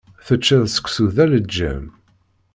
Teččiḍ 0.25 0.63
seksu 0.69 1.05
d 1.15 1.17
aleǧǧam. 1.23 1.85